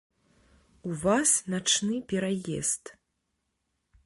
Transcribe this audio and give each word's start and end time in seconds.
У 0.91 0.93
вас 1.03 1.29
начны 1.55 2.01
пераезд. 2.15 2.83